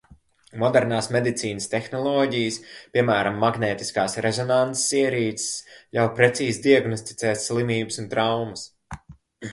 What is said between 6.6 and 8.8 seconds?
diagnosticēt slimības un traumas.